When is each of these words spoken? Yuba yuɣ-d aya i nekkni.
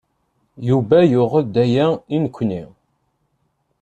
Yuba 0.67 0.97
yuɣ-d 1.11 1.55
aya 1.63 1.87
i 2.15 2.17
nekkni. 2.23 2.63